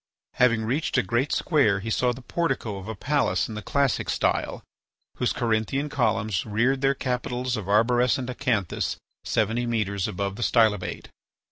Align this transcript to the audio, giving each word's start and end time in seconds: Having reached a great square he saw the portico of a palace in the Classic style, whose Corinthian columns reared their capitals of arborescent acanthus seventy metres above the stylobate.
Having 0.41 0.65
reached 0.65 0.97
a 0.97 1.03
great 1.03 1.31
square 1.31 1.79
he 1.79 1.91
saw 1.91 2.11
the 2.11 2.23
portico 2.23 2.77
of 2.79 2.87
a 2.87 2.95
palace 2.95 3.47
in 3.47 3.53
the 3.53 3.61
Classic 3.61 4.09
style, 4.09 4.63
whose 5.17 5.31
Corinthian 5.31 5.89
columns 5.89 6.43
reared 6.43 6.81
their 6.81 6.95
capitals 6.95 7.55
of 7.55 7.69
arborescent 7.69 8.27
acanthus 8.27 8.97
seventy 9.23 9.67
metres 9.67 10.07
above 10.07 10.37
the 10.37 10.41
stylobate. 10.41 11.09